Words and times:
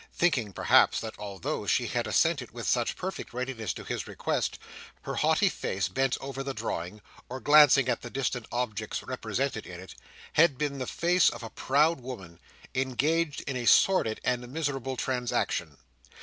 Thinking, 0.15 0.51
perhaps, 0.51 0.99
that 0.99 1.13
although 1.19 1.67
she 1.67 1.85
had 1.85 2.07
assented 2.07 2.49
with 2.49 2.67
such 2.67 2.95
perfect 2.95 3.35
readiness 3.35 3.71
to 3.73 3.83
his 3.83 4.07
request, 4.07 4.57
her 5.03 5.13
haughty 5.13 5.47
face, 5.47 5.87
bent 5.89 6.17
over 6.19 6.41
the 6.41 6.55
drawing, 6.55 7.01
or 7.29 7.39
glancing 7.39 7.87
at 7.87 8.01
the 8.01 8.09
distant 8.09 8.47
objects 8.51 9.03
represented 9.03 9.67
in 9.67 9.79
it, 9.79 9.93
had 10.33 10.57
been 10.57 10.79
the 10.79 10.87
face 10.87 11.29
of 11.29 11.43
a 11.43 11.51
proud 11.51 11.99
woman, 11.99 12.39
engaged 12.73 13.41
in 13.41 13.55
a 13.55 13.65
sordid 13.67 14.19
and 14.23 14.47
miserable 14.47 14.97
transaction. 14.97 15.77